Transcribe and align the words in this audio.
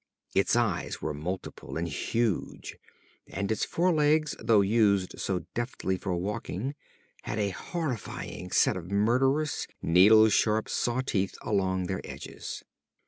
Its 0.33 0.55
eyes 0.55 0.99
were 0.99 1.13
multiple 1.13 1.77
and 1.77 1.87
huge, 1.89 2.75
and 3.27 3.51
its 3.51 3.63
forelegs 3.63 4.35
though 4.39 4.61
used 4.61 5.19
so 5.19 5.45
deftly 5.53 5.95
for 5.95 6.15
walking 6.15 6.73
had 7.21 7.37
a 7.37 7.51
horrifying 7.51 8.49
set 8.49 8.75
of 8.75 8.89
murderous, 8.89 9.67
needle 9.79 10.27
sharp 10.27 10.67
saw 10.67 11.01
teeth 11.01 11.35
along 11.43 11.85
their 11.85 12.01
edges. 12.03 12.63